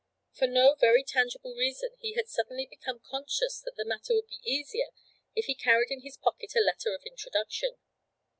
[0.33, 4.41] For no very tangible reason he had suddenly become conscious that the matter would be
[4.43, 4.87] easier
[5.35, 7.77] if he carried in his pocket a letter of introduction.